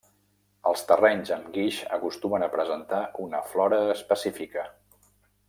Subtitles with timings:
[0.69, 4.67] Els terrenys amb guix acostumen a presentar una flora específica.